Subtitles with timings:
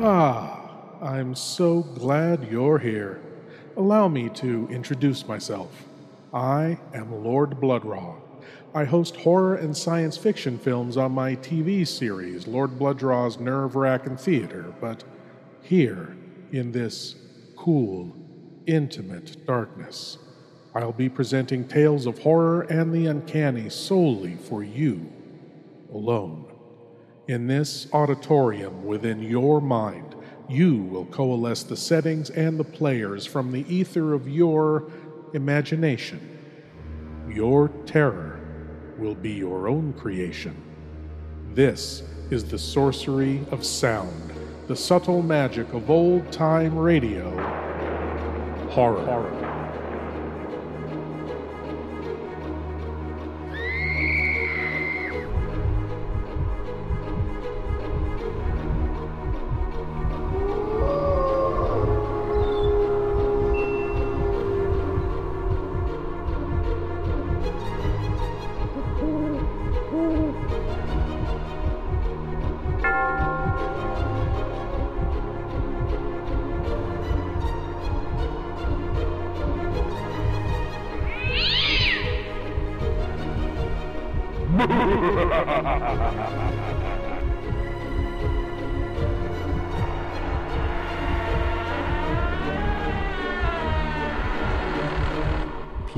[0.00, 0.60] Ah,
[1.02, 3.20] I'm so glad you're here.
[3.76, 5.72] Allow me to introduce myself.
[6.32, 8.14] I am Lord Blood-Rah.
[8.72, 14.16] I host horror and science fiction films on my TV series, Lord Blood-Rah's Nerve Racking
[14.16, 15.02] Theater, but
[15.62, 16.16] here,
[16.52, 17.16] in this
[17.56, 18.14] cool,
[18.66, 20.18] intimate darkness,
[20.76, 25.12] I'll be presenting tales of horror and the uncanny solely for you
[25.92, 26.44] alone.
[27.28, 30.14] In this auditorium within your mind,
[30.48, 34.90] you will coalesce the settings and the players from the ether of your
[35.34, 36.38] imagination.
[37.28, 38.40] Your terror
[38.96, 40.56] will be your own creation.
[41.52, 44.32] This is the sorcery of sound,
[44.66, 47.28] the subtle magic of old time radio.
[48.70, 49.04] Horror.
[49.04, 49.37] Horror.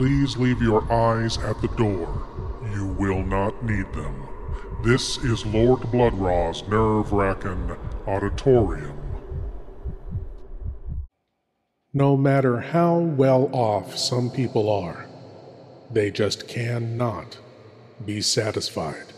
[0.01, 2.27] Please leave your eyes at the door.
[2.73, 4.27] You will not need them.
[4.83, 8.99] This is Lord Blood-Rah's nerve wracking auditorium.
[11.93, 15.05] No matter how well off some people are,
[15.91, 17.39] they just cannot
[18.07, 19.13] be satisfied.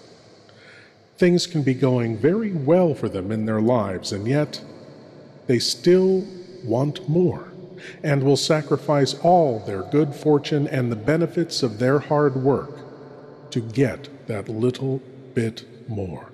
[1.16, 4.60] Things can be going very well for them in their lives, and yet
[5.46, 6.26] they still
[6.64, 7.51] want more
[8.02, 13.60] and will sacrifice all their good fortune and the benefits of their hard work to
[13.60, 15.02] get that little
[15.34, 16.30] bit more.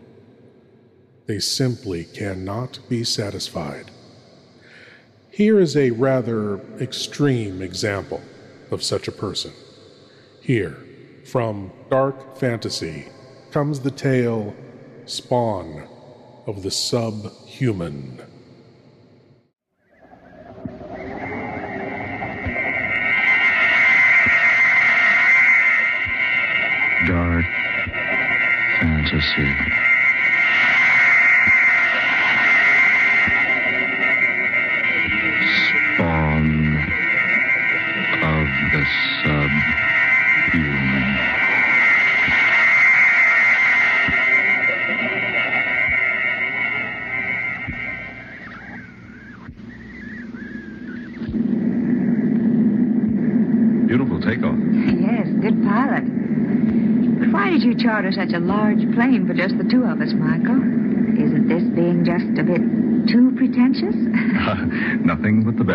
[1.27, 3.91] They simply cannot be satisfied.
[5.31, 8.23] Here is a rather extreme example
[8.71, 9.53] of such a person.
[10.41, 10.77] Here,
[11.25, 13.09] from dark fantasy,
[13.51, 14.55] comes the tale
[15.05, 15.87] Spawn
[16.47, 18.28] of the Subhuman.
[29.11, 29.49] Fantasy.
[29.69, 29.88] Spawn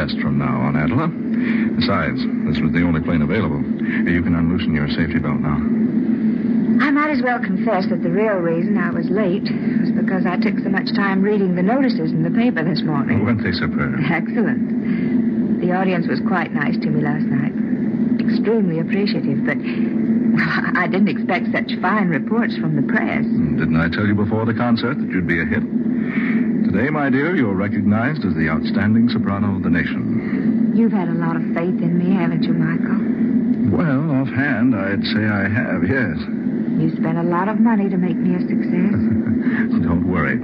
[0.04, 1.08] best from now on, Adela.
[1.80, 3.64] Besides, this was the only plane available.
[4.04, 5.56] You can unloosen your safety belt now.
[6.84, 10.36] I might as well confess that the real reason I was late was because I
[10.36, 13.24] took so much time reading the notices in the paper this morning.
[13.24, 13.96] Weren't they superb?
[14.12, 15.64] Excellent.
[15.64, 17.56] The audience was quite nice to me last night.
[18.28, 19.56] Extremely appreciative, but
[20.76, 23.24] I didn't expect such fine reports from the press.
[23.24, 25.64] Didn't I tell you before the concert that you'd be a hit?
[26.74, 30.74] Today, my dear, you're recognized as the outstanding soprano of the nation.
[30.76, 32.98] You've had a lot of faith in me, haven't you, Michael?
[33.78, 36.18] Well, offhand, I'd say I have, yes.
[36.82, 38.98] You spent a lot of money to make me a success.
[39.86, 40.42] Don't worry.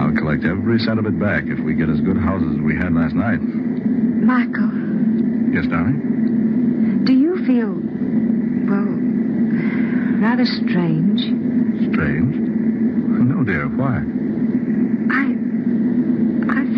[0.00, 2.74] I'll collect every cent of it back if we get as good houses as we
[2.74, 3.40] had last night.
[3.44, 4.72] Michael,
[5.52, 7.04] Yes, darling?
[7.04, 7.76] do you feel,
[8.64, 8.88] well,
[10.24, 11.20] rather strange?
[11.92, 12.36] Strange?
[13.28, 13.68] No, dear.
[13.68, 14.00] Why?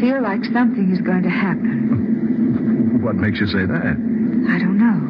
[0.00, 1.88] Feel like something is going to happen.
[3.00, 3.96] What makes you say that?
[4.48, 5.00] I don't know.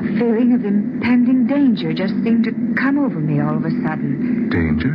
[0.00, 4.48] A feeling of impending danger just seemed to come over me all of a sudden.
[4.50, 4.90] Danger?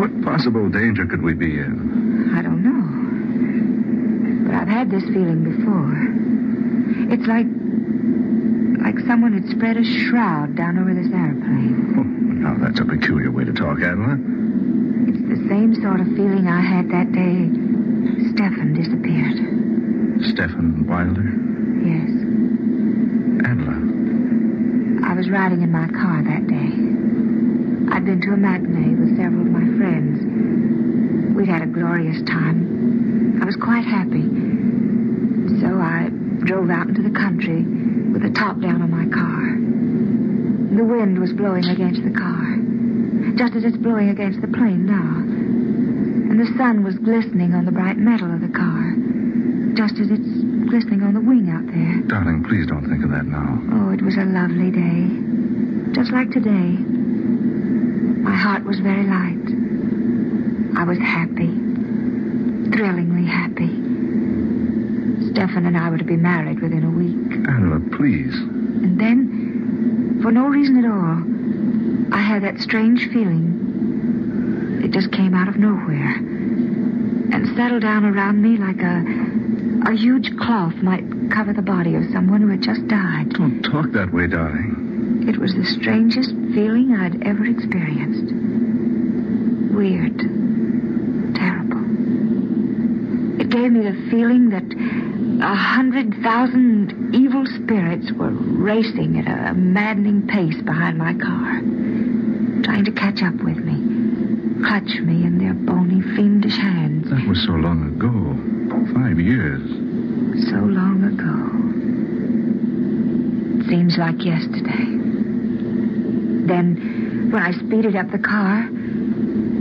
[0.00, 2.32] What possible danger could we be in?
[2.34, 4.48] I don't know.
[4.48, 5.92] But I've had this feeling before.
[7.12, 7.46] It's like.
[8.80, 11.94] like someone had spread a shroud down over this airplane.
[11.98, 14.16] Oh, now, that's a peculiar way to talk, Adela.
[15.32, 17.48] The same sort of feeling I had that day
[18.36, 19.40] Stefan disappeared.
[20.28, 21.24] Stephen Wilder?
[21.80, 22.12] Yes.
[23.40, 23.80] Adela.
[25.08, 27.96] I was riding in my car that day.
[27.96, 30.20] I'd been to a matinee with several of my friends.
[31.34, 33.40] We'd had a glorious time.
[33.40, 34.28] I was quite happy.
[35.64, 36.12] So I
[36.44, 37.64] drove out into the country
[38.12, 39.56] with the top down on my car.
[40.76, 42.60] The wind was blowing against the car,
[43.40, 45.21] just as it's blowing against the plane now.
[46.52, 48.92] The sun was glistening on the bright metal of the car,
[49.72, 52.02] just as it's glistening on the wing out there.
[52.08, 53.58] Darling, please don't think of that now.
[53.72, 55.08] Oh, it was a lovely day.
[55.96, 56.76] Just like today.
[58.20, 60.76] My heart was very light.
[60.76, 61.56] I was happy.
[62.76, 63.72] Thrillingly happy.
[65.32, 67.48] Stefan and I were to be married within a week.
[67.48, 68.34] Angela, please.
[68.36, 74.82] And then, for no reason at all, I had that strange feeling.
[74.84, 76.31] It just came out of nowhere
[77.32, 79.02] and settled down around me like a,
[79.90, 83.30] a huge cloth might cover the body of someone who had just died.
[83.30, 85.24] Don't talk that way, darling.
[85.26, 88.32] It was the strangest feeling I'd ever experienced.
[89.74, 90.18] Weird.
[91.34, 91.80] Terrible.
[93.40, 94.68] It gave me the feeling that
[95.42, 101.60] a hundred thousand evil spirits were racing at a maddening pace behind my car,
[102.62, 103.91] trying to catch up with me,
[104.62, 107.10] clutch me in their bony, fiendish hands.
[107.10, 108.12] That was so long ago.
[108.94, 109.62] Five years.
[110.50, 111.34] So long ago.
[113.60, 114.86] It seems like yesterday.
[116.46, 118.68] Then, when I speeded up the car,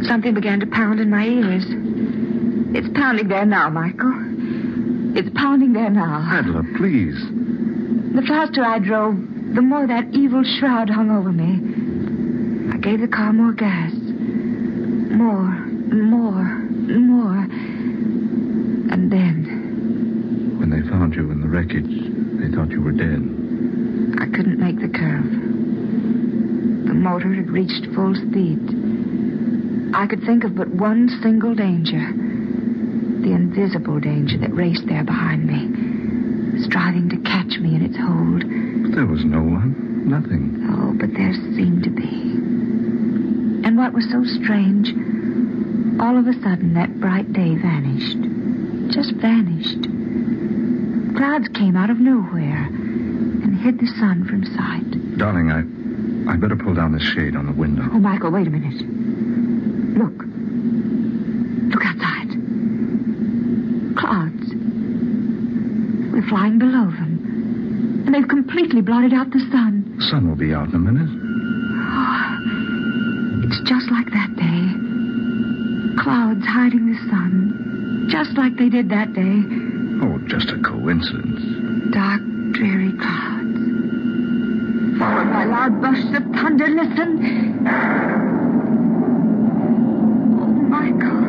[0.07, 1.65] something began to pound in my ears.
[2.75, 4.13] It's pounding there now, Michael.
[5.18, 6.25] It's pounding there now.
[6.31, 7.19] Angela, please.
[8.15, 9.15] The faster I drove,
[9.56, 12.74] the more that evil shroud hung over me.
[12.74, 13.92] I gave the car more gas.
[15.16, 15.52] More,
[15.92, 16.44] more,
[17.00, 17.48] more.
[18.92, 21.86] And then, When they found you in the wreckage,
[22.40, 23.22] they thought you were dead.
[24.19, 25.25] I couldn't make the curve.
[26.88, 28.60] The motor had reached full speed.
[29.94, 32.13] I could think of but one single danger
[33.22, 38.42] the invisible danger that raced there behind me, striving to catch me in its hold.
[38.81, 40.10] But there was no one.
[40.10, 40.66] Nothing.
[40.69, 42.31] Oh, but there seemed to be.
[43.63, 44.90] And what was so strange,
[46.02, 48.18] all of a sudden that bright day vanished.
[48.94, 49.88] Just vanished.
[51.16, 55.18] Clouds came out of nowhere and hid the sun from sight.
[55.18, 55.63] Darling, I.
[56.31, 57.84] I better pull down the shade on the window.
[57.92, 58.81] Oh, Michael, wait a minute.
[59.98, 60.24] Look.
[61.74, 62.30] Look outside.
[63.98, 64.54] Clouds.
[66.13, 68.04] We're flying below them.
[68.06, 69.96] And they've completely blotted out the sun.
[69.98, 71.21] The sun will be out in a minute.
[73.51, 74.71] It's just like that day.
[76.01, 78.07] Clouds hiding the sun.
[78.09, 79.44] Just like they did that day.
[80.01, 81.92] Oh, just a coincidence.
[81.92, 82.21] Dark,
[82.53, 83.51] dreary clouds.
[84.98, 86.68] Followed by loud bursts of thunder.
[86.69, 87.68] Listen.
[90.39, 91.27] Oh, Michael.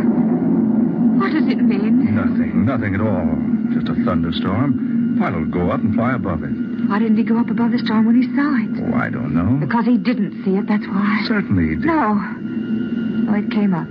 [1.19, 2.15] What does it mean?
[2.15, 2.65] Nothing.
[2.65, 3.35] Nothing at all.
[3.75, 5.17] Just a thunderstorm.
[5.19, 6.55] Pilot will go up and fly above it.
[6.93, 8.69] Why didn't he go up above the storm when he saw it?
[8.85, 9.57] Oh, I don't know.
[9.65, 11.25] Because he didn't see it, that's why.
[11.25, 11.87] Certainly he did.
[11.89, 12.13] No.
[12.13, 13.89] No, it came up.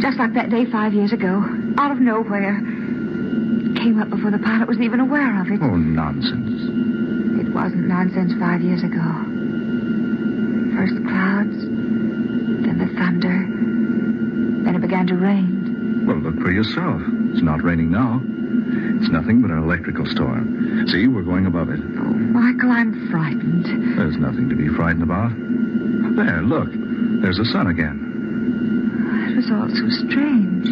[0.00, 1.44] Just like that day five years ago.
[1.76, 2.64] Out of nowhere.
[2.64, 5.60] It came up before the pilot was even aware of it.
[5.60, 7.44] Oh, nonsense.
[7.44, 9.04] It wasn't nonsense five years ago.
[10.72, 13.36] First clouds, then the thunder,
[14.64, 16.06] then it began to rain.
[16.06, 17.02] Well, look for yourself.
[17.38, 18.18] It's not raining now.
[18.98, 20.88] It's nothing but an electrical storm.
[20.88, 21.78] See, we're going above it.
[21.78, 23.64] Oh, Michael, I'm frightened.
[23.96, 25.30] There's nothing to be frightened about.
[26.18, 26.66] There, look.
[27.22, 27.94] There's the sun again.
[29.30, 30.66] It was all so strange.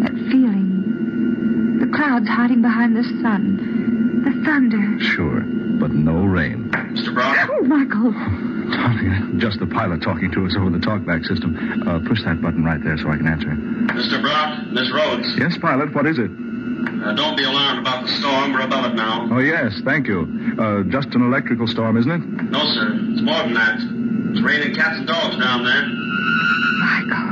[0.00, 1.76] That feeling.
[1.84, 4.24] The clouds hiding behind the sun.
[4.24, 4.96] The thunder.
[5.04, 5.44] Sure,
[5.78, 6.70] but no rain.
[6.72, 7.12] Mr.
[7.12, 7.50] Brock?
[7.52, 8.12] Oh, Michael.
[8.72, 11.52] Darling, just the pilot talking to us over the talkback system.
[11.86, 13.52] Uh, push that button right there so I can answer.
[13.94, 14.20] Mr.
[14.20, 14.66] Brock?
[14.72, 15.28] Miss Rhodes?
[15.38, 16.30] Yes, pilot, what is it?
[16.30, 18.52] Uh, don't be alarmed about the storm.
[18.52, 19.28] We're above it now.
[19.30, 20.26] Oh, yes, thank you.
[20.58, 22.20] Uh, just an electrical storm, isn't it?
[22.50, 22.92] No, sir.
[23.12, 23.78] It's more than that.
[24.32, 25.84] It's raining cats and dogs down there.
[26.82, 27.30] Michael.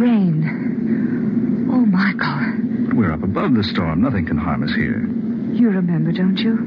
[0.00, 1.68] Rain.
[1.70, 2.86] Oh, Michael.
[2.88, 4.02] But we're up above the storm.
[4.02, 5.06] Nothing can harm us here.
[5.54, 6.58] You remember, don't you?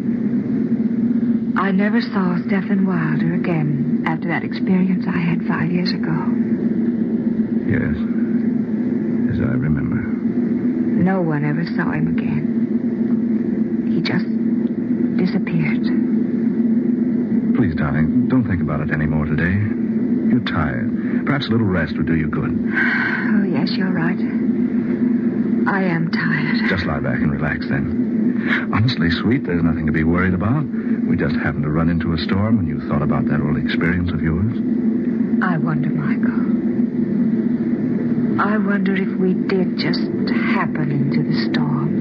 [1.59, 6.11] I never saw Stephen Wilder again after that experience I had five years ago.
[7.67, 8.12] Yes.
[9.43, 9.95] I remember.
[11.03, 13.89] No one ever saw him again.
[13.93, 14.25] He just
[15.17, 15.83] disappeared.
[17.55, 19.53] Please, darling, don't think about it any more today.
[20.31, 21.25] You're tired.
[21.25, 22.51] Perhaps a little rest would do you good.
[23.33, 24.17] Oh, yes, you're right.
[25.67, 26.69] I am tired.
[26.69, 28.69] Just lie back and relax then.
[28.73, 30.63] Honestly, sweet, there's nothing to be worried about.
[31.07, 34.11] We just happened to run into a storm and you thought about that old experience
[34.11, 34.53] of yours.
[35.43, 36.22] I wonder, Michael.
[38.43, 41.92] I wonder if we did just happen into the storm.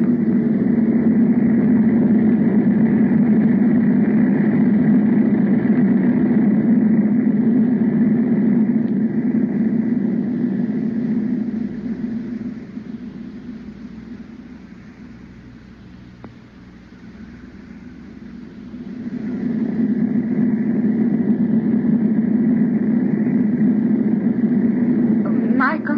[25.72, 25.96] Michael,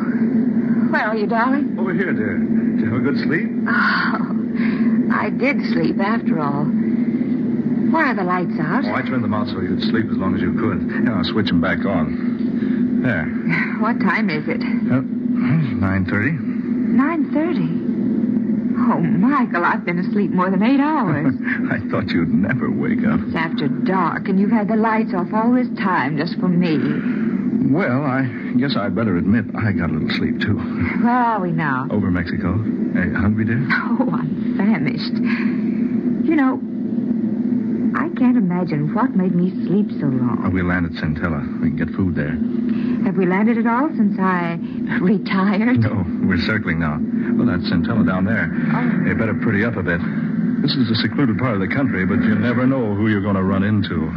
[0.94, 1.74] where are you, darling?
[1.76, 2.38] Over here, dear.
[2.38, 3.50] Did you have a good sleep?
[3.66, 6.62] Oh, I did sleep after all.
[7.90, 8.84] Why are the lights out?
[8.84, 10.86] Oh, I turned them out so you'd sleep as long as you could.
[11.02, 13.02] Now I'll switch them back on.
[13.02, 13.26] There.
[13.82, 14.62] What time is it?
[14.62, 16.38] Uh, 9.30.
[16.94, 17.84] 9.30.
[18.94, 21.34] Oh, Michael, I've been asleep more than eight hours.
[21.70, 23.18] I thought you'd never wake up.
[23.26, 27.33] it's after dark, and you've had the lights off all this time just for me.
[27.70, 30.56] Well, I guess I'd better admit I got a little sleep, too.
[30.58, 31.88] Where are we now?
[31.90, 32.52] Over Mexico.
[32.92, 33.66] Hey, hungry, dear?
[33.72, 35.14] Oh, I'm famished.
[36.28, 36.60] You know,
[37.98, 40.50] I can't imagine what made me sleep so long.
[40.52, 41.40] we land at Centella.
[41.62, 42.36] We can get food there.
[43.06, 44.58] Have we landed at all since I
[45.00, 45.80] retired?
[45.80, 46.98] No, we're circling now.
[47.36, 48.50] Well, that's Centella down there.
[48.52, 49.08] Oh.
[49.08, 50.00] You better pretty up a bit.
[50.62, 53.36] This is a secluded part of the country, but you never know who you're going
[53.36, 54.08] to run into.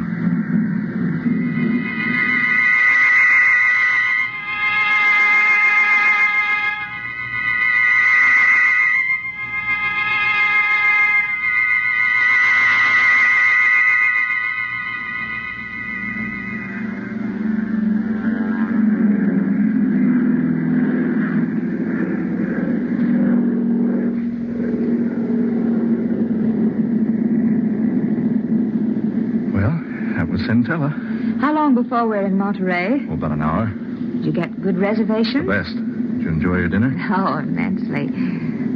[31.97, 33.07] Before we're in Monterey?
[33.09, 33.65] Oh, about an hour.
[33.73, 35.49] Did you get good The reservations?
[35.49, 35.73] best.
[35.73, 36.93] Did you enjoy your dinner?
[37.09, 38.05] Oh, immensely.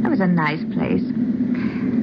[0.02, 1.06] That was a nice place.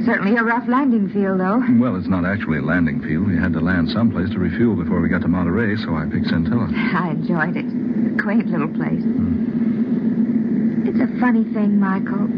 [0.07, 1.59] Certainly a rough landing field, though.
[1.75, 3.27] Well, it's not actually a landing field.
[3.27, 6.31] We had to land someplace to refuel before we got to Monterey, so I picked
[6.31, 6.71] Centella.
[6.95, 7.67] I enjoyed it.
[7.67, 9.03] A quaint little place.
[9.03, 10.87] Hmm.
[10.87, 12.31] It's a funny thing, Michael.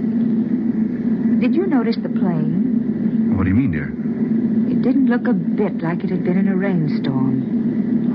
[1.37, 3.37] Did you notice the plane?
[3.37, 3.93] What do you mean, dear?
[4.73, 7.60] It didn't look a bit like it had been in a rainstorm.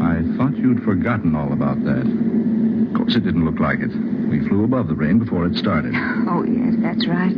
[0.00, 2.05] I thought you'd forgotten all about that.
[2.07, 3.91] Of course, it didn't look like it.
[4.29, 5.95] We flew above the rain before it started.
[6.29, 7.35] Oh, yes, that's right.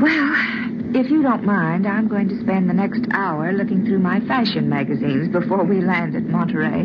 [0.00, 0.34] Well,
[0.94, 4.68] if you don't mind, I'm going to spend the next hour looking through my fashion
[4.68, 6.84] magazines before we land at Monterey.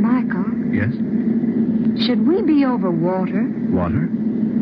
[0.00, 0.92] Michael, Yes?
[2.06, 2.90] should we be over
[3.70, 4.08] water?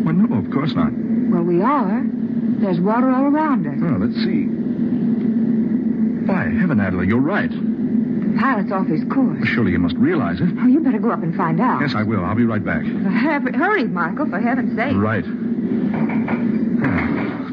[0.05, 0.93] Well, no, of course not.
[0.93, 2.03] Well, we are.
[2.05, 3.79] There's water all around us.
[3.83, 4.47] Oh, let's see.
[6.27, 7.51] Why, heaven, Adela, you're right.
[7.51, 9.47] The pilot's off his course.
[9.49, 10.49] Surely you must realize it.
[10.59, 11.81] Oh, you better go up and find out.
[11.81, 12.25] Yes, I will.
[12.25, 12.83] I'll be right back.
[12.85, 14.95] Hurry, hurry, Michael, for heaven's sake.
[14.97, 15.25] Right.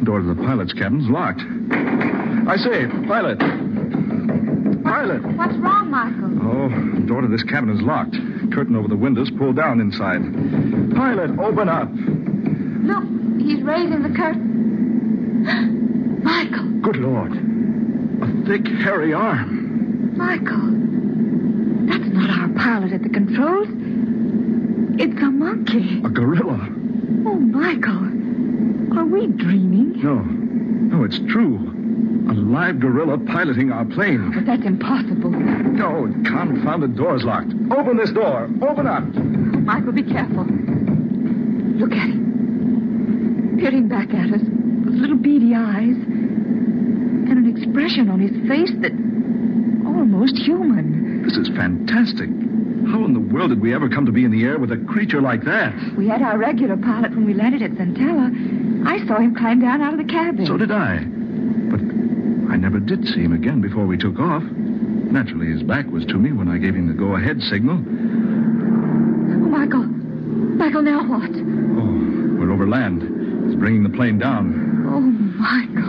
[0.04, 1.42] Door to the pilot's cabin's locked.
[1.42, 3.40] I say, pilot.
[4.84, 5.24] Pilot.
[5.36, 6.30] What's wrong, Michael?
[6.48, 6.70] Oh,
[7.00, 8.16] the door to this cabin is locked.
[8.54, 10.22] Curtain over the windows pulled down inside.
[10.96, 11.90] Pilot, open up.
[11.92, 13.04] Look,
[13.42, 15.44] he's raising the curtain.
[16.24, 17.32] Michael, Good Lord.
[17.34, 20.16] A thick, hairy arm.
[20.18, 20.72] Michael.
[21.88, 23.68] That's not our pilot at the controls.
[24.98, 26.02] It's a monkey.
[26.06, 26.58] A gorilla.
[27.28, 28.98] Oh, Michael.
[28.98, 30.02] Are we dreaming?
[30.02, 30.16] No.
[30.22, 31.58] No, it's true.
[32.30, 34.32] A live gorilla piloting our plane.
[34.34, 35.32] But that's impossible.
[35.32, 37.54] No, confounded door's locked.
[37.72, 38.50] Open this door.
[38.62, 39.04] Open up.
[39.04, 39.20] Oh,
[39.60, 40.46] Michael, be careful.
[41.76, 43.58] Look at him.
[43.60, 48.92] Peering back at us with little beady eyes and an expression on his face that
[49.86, 51.24] almost human.
[51.24, 52.30] This is fantastic.
[52.88, 54.78] How in the world did we ever come to be in the air with a
[54.78, 55.74] creature like that?
[55.98, 58.32] We had our regular pilot when we landed at Centella.
[58.88, 60.46] I saw him climb down out of the cabin.
[60.46, 61.00] So did I.
[61.72, 61.82] But
[62.52, 64.44] I never did see him again before we took off.
[64.44, 67.78] Naturally, his back was to me when I gave him the go ahead signal.
[67.78, 69.95] Oh, Michael.
[70.56, 71.30] Michael, now what?
[71.30, 73.02] Oh, we're over land.
[73.46, 74.86] He's bringing the plane down.
[74.88, 75.84] Oh, Michael.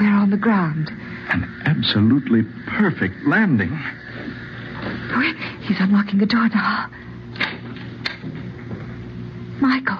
[0.00, 0.90] We're on the ground.
[1.30, 3.70] An absolutely perfect landing.
[5.62, 6.90] He's unlocking the door now.
[9.60, 9.98] Michael.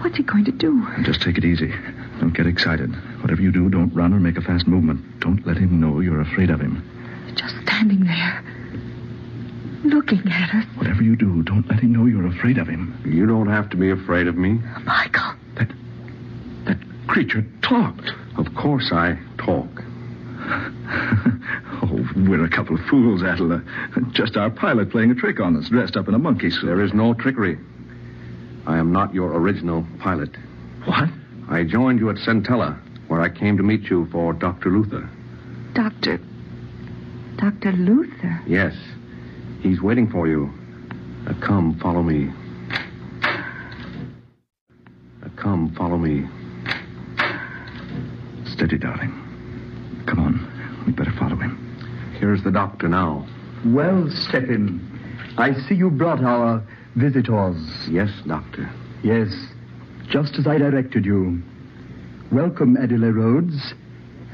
[0.00, 0.86] What's he going to do?
[1.02, 1.72] Just take it easy.
[2.20, 2.90] Don't get excited.
[3.22, 5.20] Whatever you do, don't run or make a fast movement.
[5.20, 6.82] Don't let him know you're afraid of him.
[7.34, 8.44] Just standing there,
[9.84, 10.64] looking at us.
[10.76, 13.00] Whatever you do, don't let him know you're afraid of him.
[13.04, 14.60] You don't have to be afraid of me.
[14.84, 15.34] Michael.
[15.56, 15.68] That
[16.66, 18.10] that creature talked.
[18.36, 19.82] Of course I talk.
[21.82, 23.62] oh, we're a couple of fools, Adela.
[24.12, 26.66] Just our pilot playing a trick on us, dressed up in a monkey suit.
[26.66, 27.58] There is no trickery.
[28.66, 30.30] I am not your original pilot.
[30.84, 31.08] What?
[31.48, 34.70] I joined you at Centella, where I came to meet you for Dr.
[34.70, 35.08] Luther.
[35.74, 36.20] Doctor.
[37.42, 37.72] Dr.
[37.72, 38.40] Luther.
[38.46, 38.72] Yes.
[39.62, 40.48] He's waiting for you.
[41.26, 42.30] Uh, come, follow me.
[45.24, 46.24] Uh, come, follow me.
[48.46, 49.10] Steady, darling.
[50.06, 50.84] Come on.
[50.86, 51.58] We'd better follow him.
[52.20, 53.26] Here's the doctor now.
[53.66, 56.62] Well, Stephen, I see you brought our
[56.94, 57.56] visitors.
[57.90, 58.70] Yes, doctor.
[59.02, 59.34] Yes,
[60.08, 61.42] just as I directed you.
[62.30, 63.74] Welcome, Adela Rhodes,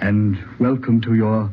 [0.03, 1.51] and welcome to your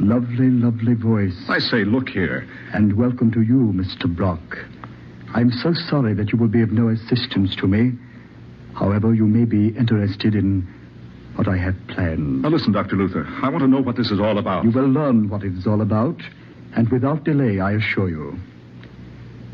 [0.00, 1.36] lovely, lovely voice.
[1.48, 2.48] I say, look here.
[2.72, 4.14] And welcome to you, Mr.
[4.14, 4.40] Brock.
[5.34, 7.92] I'm so sorry that you will be of no assistance to me.
[8.74, 10.66] However, you may be interested in
[11.36, 12.42] what I have planned.
[12.42, 12.96] Now, listen, Dr.
[12.96, 13.26] Luther.
[13.42, 14.64] I want to know what this is all about.
[14.64, 16.20] You will learn what it is all about,
[16.74, 18.38] and without delay, I assure you.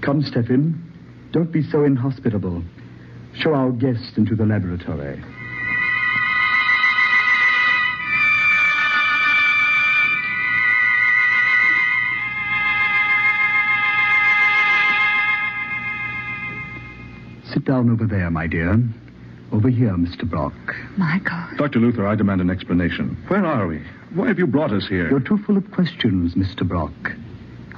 [0.00, 0.83] Come, Stephen.
[1.33, 2.62] Don't be so inhospitable.
[3.35, 5.23] Show our guest into the laboratory.
[17.67, 18.81] Down over there, my dear.
[19.53, 20.29] Over here, Mr.
[20.29, 20.55] Brock.
[20.97, 21.45] Michael.
[21.59, 21.81] Dr.
[21.81, 23.17] Luther, I demand an explanation.
[23.29, 23.83] Where are we?
[24.15, 25.11] Why have you brought us here?
[25.11, 26.67] You're too full of questions, Mr.
[26.67, 26.93] Brock.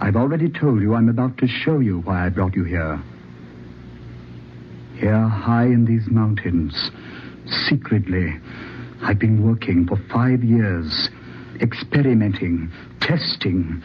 [0.00, 3.02] I've already told you I'm about to show you why I brought you here.
[4.94, 6.90] Here, high in these mountains,
[7.68, 8.38] secretly,
[9.02, 11.08] I've been working for five years,
[11.60, 12.70] experimenting,
[13.00, 13.82] testing,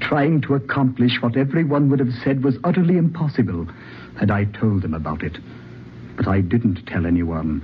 [0.00, 3.66] trying to accomplish what everyone would have said was utterly impossible
[4.18, 5.38] had I told them about it.
[6.16, 7.62] But I didn't tell anyone.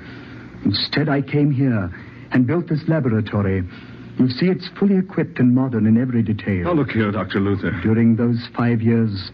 [0.64, 1.90] Instead, I came here
[2.30, 3.62] and built this laboratory.
[4.18, 6.68] You see, it's fully equipped and modern in every detail.
[6.68, 7.40] Oh, look here, Dr.
[7.40, 7.70] Luther.
[7.82, 9.30] During those five years,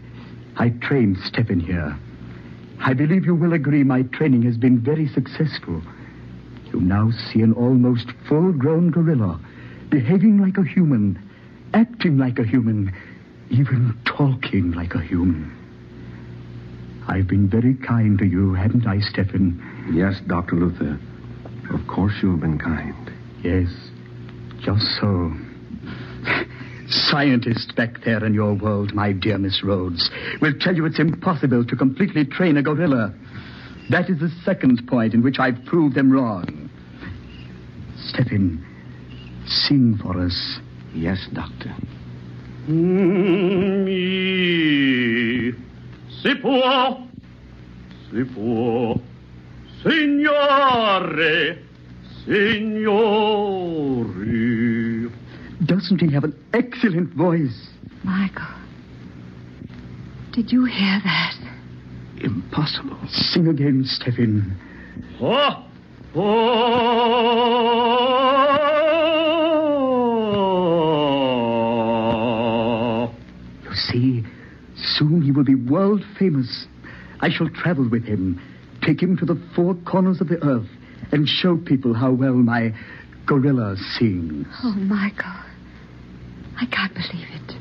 [0.57, 1.96] I trained Stephen here.
[2.81, 5.83] I believe you will agree my training has been very successful.
[6.72, 9.40] You now see an almost full grown gorilla,
[9.90, 11.18] behaving like a human,
[11.74, 12.92] acting like a human,
[13.50, 15.58] even talking like a human.
[17.09, 19.90] I've been very kind to you, haven't I, Stephen?
[19.92, 20.57] Yes, Dr.
[20.57, 20.99] Luther.
[21.73, 23.11] Of course you've been kind.
[23.42, 23.68] Yes,
[24.61, 25.33] just so.
[26.88, 31.64] Scientists back there in your world, my dear Miss Rhodes, will tell you it's impossible
[31.64, 33.14] to completely train a gorilla.
[33.90, 36.71] That is the second point in which I've proved them wrong.
[37.97, 38.64] Stephen,
[39.47, 40.59] sing for us.
[40.94, 41.75] Yes, Doctor.
[42.68, 44.58] Mm, Mi
[46.22, 47.07] si può,
[48.11, 49.00] si può,
[49.83, 51.62] signore,
[52.24, 53.68] signori.
[55.61, 57.68] Doesn't he have an excellent voice?
[58.04, 58.46] Michael.
[60.33, 61.35] Did you hear that?
[62.20, 62.98] Impossible.
[63.09, 64.57] Sing again, Stephen.
[65.20, 65.64] Oh,
[66.14, 67.97] oh.
[74.98, 76.66] Soon he will be world famous.
[77.20, 78.40] I shall travel with him,
[78.82, 80.68] take him to the four corners of the earth,
[81.12, 82.74] and show people how well my
[83.26, 84.46] gorilla sings.
[84.62, 85.32] Oh, Michael.
[86.61, 87.54] I can't believe it.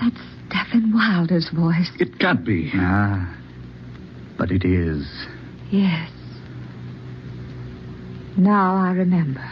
[0.00, 1.90] That's Stephen Wilder's voice.
[1.98, 2.70] It can't be.
[2.74, 3.36] Ah,
[4.36, 5.06] but it is.
[5.70, 6.10] Yes.
[8.36, 9.44] Now I remember.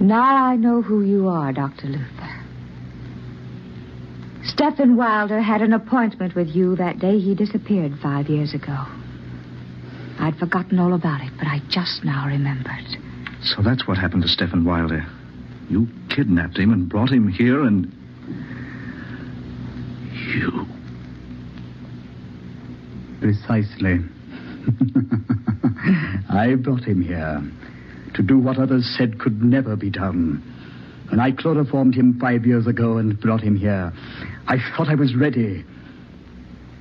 [0.00, 1.88] Now I know who you are, Dr.
[1.88, 2.17] Luther.
[4.58, 8.76] Stephen Wilder had an appointment with you that day he disappeared five years ago.
[10.18, 12.84] I'd forgotten all about it, but I just now remembered.
[13.40, 15.06] So that's what happened to Stephen Wilder.
[15.70, 17.86] You kidnapped him and brought him here and.
[20.34, 20.66] You.
[23.20, 24.00] Precisely.
[26.30, 27.48] I brought him here
[28.14, 30.42] to do what others said could never be done.
[31.10, 33.92] When I chloroformed him five years ago and brought him here,
[34.48, 35.64] I thought I was ready.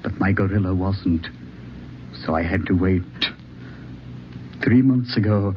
[0.01, 1.27] But my gorilla wasn't.
[2.25, 3.03] So I had to wait.
[4.63, 5.53] Three months ago,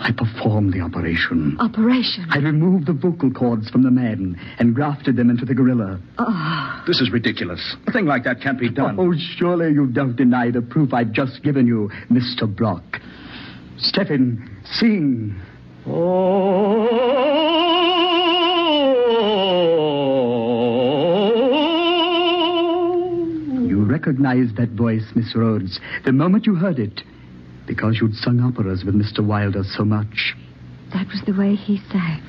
[0.00, 1.56] I performed the operation.
[1.60, 2.26] Operation?
[2.30, 6.00] I removed the vocal cords from the man and grafted them into the gorilla.
[6.18, 6.82] Oh.
[6.86, 7.76] This is ridiculous.
[7.86, 8.96] A thing like that can't be done.
[8.98, 12.52] Oh, surely you don't deny the proof I've just given you, Mr.
[12.52, 13.00] Brock.
[13.78, 15.40] Stephen, sing.
[15.86, 17.51] You oh.
[24.02, 27.02] Recognized that voice, Miss Rhodes, the moment you heard it,
[27.68, 29.24] because you'd sung operas with Mr.
[29.24, 30.34] Wilder so much.
[30.92, 32.20] That was the way he sang.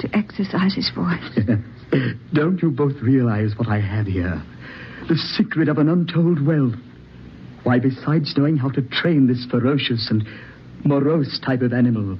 [0.00, 1.38] To exercise his voice.
[2.34, 4.42] Don't you both realize what I have here?
[5.08, 6.74] The secret of an untold wealth.
[7.62, 10.26] Why, besides knowing how to train this ferocious and
[10.84, 12.18] morose type of animal,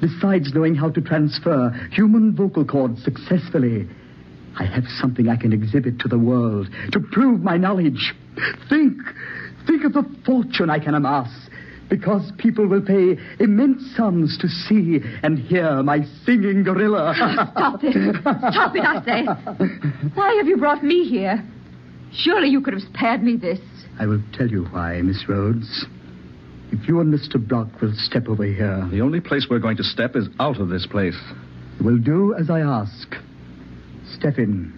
[0.00, 3.88] besides knowing how to transfer human vocal cords successfully,
[4.58, 8.14] I have something I can exhibit to the world to prove my knowledge.
[8.68, 8.98] Think,
[9.66, 11.28] think of the fortune I can amass
[11.88, 17.14] because people will pay immense sums to see and hear my singing gorilla.
[17.52, 18.16] Stop it.
[18.20, 20.08] Stop it, I say.
[20.14, 21.42] Why have you brought me here?
[22.12, 23.60] Surely you could have spared me this.
[23.98, 25.86] I will tell you why, Miss Rhodes.
[26.70, 27.36] If you and Mr.
[27.36, 28.86] Brock will step over here.
[28.90, 31.18] The only place we're going to step is out of this place.
[31.78, 33.14] You will do as I ask.
[34.18, 34.76] Step in.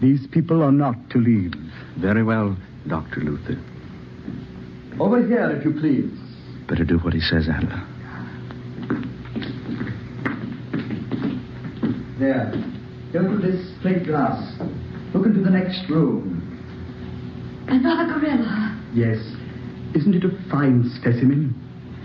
[0.00, 1.54] These people are not to leave.
[1.98, 2.56] Very well,
[2.88, 3.20] Dr.
[3.20, 3.56] Luther.
[4.98, 6.10] Over here, if you please.
[6.68, 7.86] Better do what he says, Adela.
[12.18, 12.52] There.
[13.12, 14.58] Go to this plate glass.
[15.14, 16.40] Look into the next room.
[17.68, 18.82] Another gorilla.
[18.92, 19.18] Yes.
[19.94, 21.54] Isn't it a fine specimen?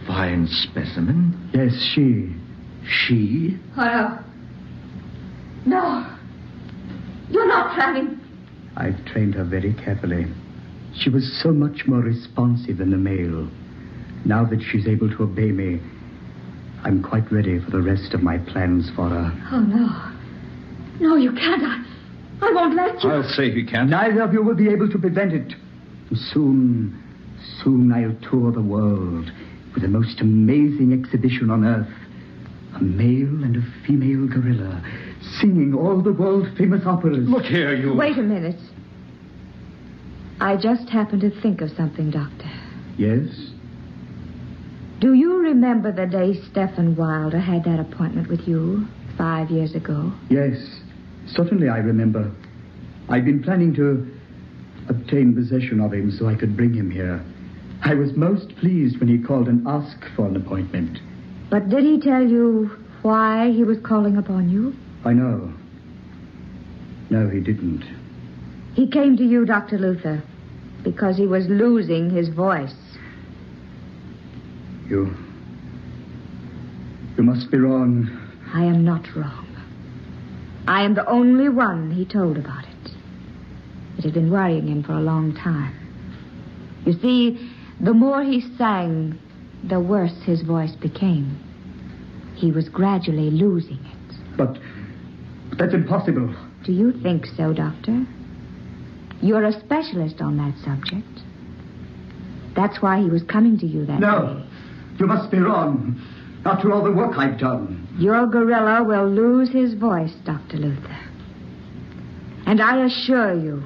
[0.05, 1.49] Fine specimen?
[1.53, 2.35] Yes, she.
[2.87, 3.57] She?
[3.75, 4.19] Oh,
[5.65, 5.75] no.
[6.05, 6.18] No.
[7.49, 8.19] You're not planning.
[8.77, 10.27] I've trained her very carefully.
[10.95, 13.49] She was so much more responsive than the male.
[14.23, 15.79] Now that she's able to obey me,
[16.83, 19.33] I'm quite ready for the rest of my plans for her.
[19.51, 19.89] Oh, no.
[20.99, 21.63] No, you can't.
[21.63, 21.83] I,
[22.43, 23.09] I won't let you.
[23.09, 23.89] I'll say he can't.
[23.89, 25.55] Neither of you will be able to prevent it.
[26.31, 27.01] Soon,
[27.63, 29.31] soon I'll tour the world
[29.73, 31.89] with the most amazing exhibition on earth.
[32.75, 34.83] A male and a female gorilla
[35.39, 37.27] singing all the world famous operas.
[37.27, 37.93] Look here, you.
[37.93, 38.59] Wait a minute.
[40.39, 42.49] I just happened to think of something, Doctor.
[42.97, 43.51] Yes?
[44.99, 48.85] Do you remember the day Stephen Wilder had that appointment with you
[49.17, 50.11] five years ago?
[50.29, 50.57] Yes.
[51.27, 52.31] Certainly I remember.
[53.09, 54.09] I'd been planning to
[54.87, 57.23] obtain possession of him so I could bring him here.
[57.81, 60.99] I was most pleased when he called and asked for an appointment.
[61.49, 64.75] But did he tell you why he was calling upon you?
[65.05, 65.53] I know.
[67.09, 67.83] No, he didn't.
[68.73, 69.77] He came to you, Dr.
[69.77, 70.23] Luther,
[70.83, 72.75] because he was losing his voice.
[74.87, 75.13] You.
[77.17, 78.09] You must be wrong.
[78.53, 79.45] I am not wrong.
[80.67, 82.91] I am the only one he told about it.
[83.97, 85.75] It had been worrying him for a long time.
[86.85, 89.19] You see, the more he sang,
[89.63, 91.37] the worse his voice became.
[92.35, 94.37] He was gradually losing it.
[94.37, 94.57] But
[95.59, 96.33] that's impossible.
[96.63, 98.05] Do you think so, Doctor?
[99.21, 101.05] You're a specialist on that subject.
[102.55, 104.35] That's why he was coming to you that No.
[104.41, 104.45] day.
[104.99, 105.99] You must be wrong.
[106.45, 107.85] After all the work I've done.
[107.97, 110.57] Your gorilla will lose his voice, Dr.
[110.57, 110.97] Luther.
[112.45, 113.63] And I assure you,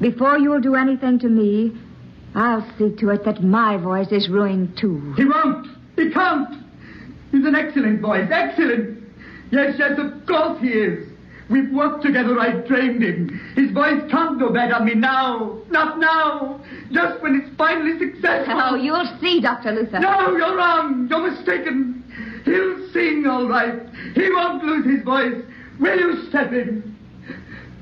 [0.00, 1.72] before you'll do anything to me,
[2.34, 5.14] I'll see to it that my voice is ruined too.
[5.16, 5.68] He won't.
[5.96, 6.52] He can't.
[7.30, 8.28] He's an excellent voice.
[8.30, 9.03] Excellent.
[9.54, 11.08] Yes, yes, of course he is.
[11.48, 12.40] We've worked together.
[12.40, 13.28] I've trained him.
[13.54, 15.58] His voice can't go bad on me now.
[15.70, 16.60] Not now.
[16.90, 18.54] Just when it's finally successful.
[18.60, 19.70] Oh, you'll see, Dr.
[19.70, 20.00] Luther.
[20.00, 21.06] No, you're wrong.
[21.08, 22.02] You're mistaken.
[22.44, 23.80] He'll sing all right.
[24.16, 25.40] He won't lose his voice.
[25.78, 26.96] Will you, Stephen?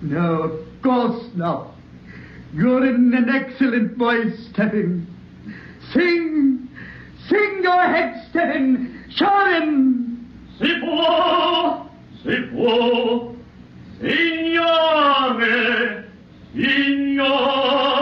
[0.02, 1.70] No, of course not.
[2.52, 5.06] You're in an excellent voice, Stephen.
[5.94, 6.68] Sing.
[7.30, 9.06] Sing your head, Stephen.
[9.08, 10.11] Show him.
[10.58, 11.88] Si può,
[12.22, 13.34] si può,
[14.00, 15.40] signore,
[16.52, 17.92] signore.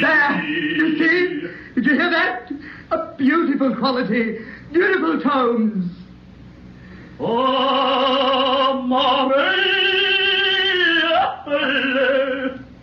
[0.00, 0.44] There.
[0.44, 1.48] You see?
[1.74, 2.50] Did you hear that?
[2.90, 4.38] A beautiful quality.
[4.72, 5.90] Beautiful tones.
[7.20, 9.62] Oh, Maria.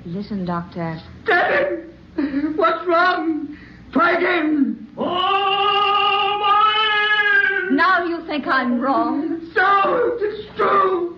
[0.06, 1.02] Listen, Doctor.
[1.24, 2.56] Stephen!
[2.56, 3.58] What's wrong?
[3.92, 4.88] Try again.
[4.98, 5.39] Oh,
[8.70, 9.52] you I'm wrong.
[9.54, 11.18] So, it's true.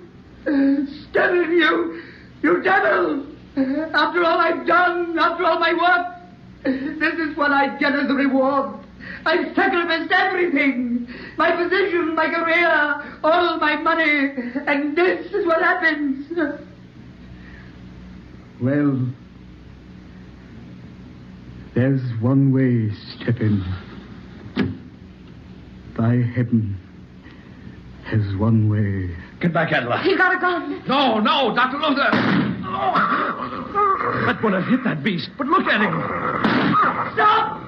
[1.10, 2.02] Stephen, you,
[2.42, 3.28] you devil.
[3.94, 6.18] After all I've done, after all my work,
[6.64, 8.80] this is what I get as a reward.
[9.26, 11.08] I've sacrificed everything.
[11.38, 14.34] My position, my career, all my money.
[14.68, 16.28] And this is what happens.
[18.62, 19.10] Well,
[21.76, 23.64] there's one way, Stephen.
[25.98, 26.81] By heaven
[28.12, 29.16] has one way.
[29.40, 30.00] Get back, Adela.
[30.04, 30.84] He got a gun.
[30.88, 31.78] No, no, Dr.
[31.78, 32.12] Luther.
[34.26, 35.94] That would have hit that beast, but look at him.
[37.14, 37.62] Stop!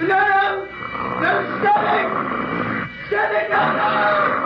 [0.00, 0.66] No, no!
[1.20, 2.08] No, stop it!
[3.08, 3.50] Stop it!
[3.50, 4.36] No, no!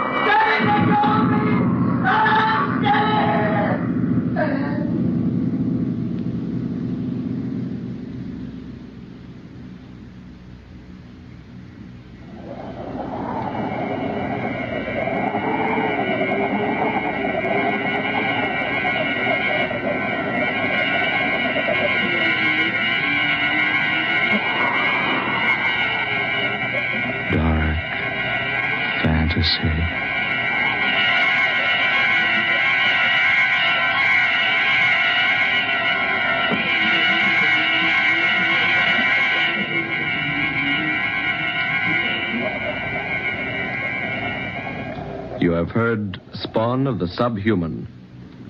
[45.80, 47.88] Heard Spawn of the Subhuman,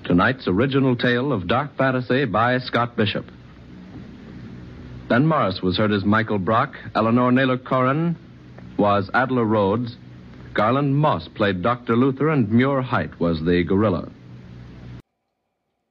[0.03, 3.25] tonight's original tale of dark fantasy by Scott Bishop.
[5.07, 8.17] Ben Morris was heard as Michael Brock, Eleanor Naylor Corrin
[8.77, 9.95] was Adela Rhodes,
[10.53, 11.95] Garland Moss played Dr.
[11.95, 14.09] Luther, and Muir Height was the gorilla.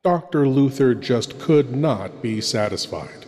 [0.05, 0.47] Dr.
[0.47, 3.25] Luther just could not be satisfied.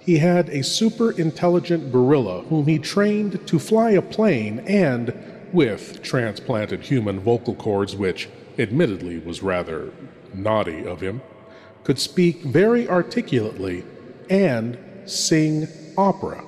[0.00, 6.02] He had a super intelligent gorilla whom he trained to fly a plane and, with
[6.02, 9.92] transplanted human vocal cords, which admittedly was rather
[10.34, 11.22] naughty of him,
[11.84, 13.84] could speak very articulately
[14.28, 16.44] and sing opera.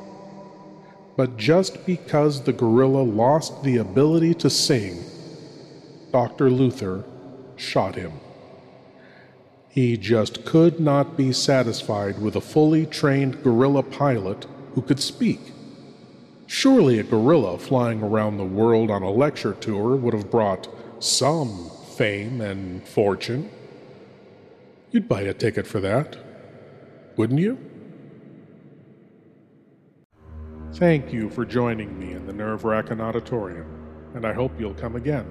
[1.16, 5.04] But just because the gorilla lost the ability to sing,
[6.12, 6.50] Dr.
[6.50, 7.04] Luther
[7.56, 8.12] shot him.
[9.68, 15.40] He just could not be satisfied with a fully trained gorilla pilot who could speak.
[16.52, 20.66] Surely a gorilla flying around the world on a lecture tour would have brought
[20.98, 23.48] some fame and fortune.
[24.90, 26.18] You'd buy a ticket for that,
[27.16, 27.56] wouldn't you?
[30.72, 33.68] Thank you for joining me in the Nerve Racking Auditorium,
[34.16, 35.30] and I hope you'll come again.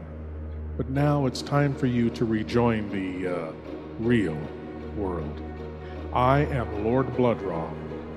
[0.77, 3.51] But now it's time for you to rejoin the, uh,
[3.99, 4.37] real
[4.95, 5.41] world.
[6.13, 7.73] I am Lord Blood-Rah,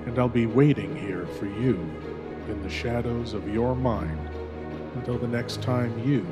[0.07, 1.91] and I'll be waiting here for you
[2.49, 4.29] in the shadows of your mind
[4.95, 6.27] until the next time you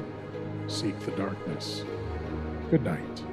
[0.67, 1.85] seek the darkness.
[2.71, 3.30] Good night.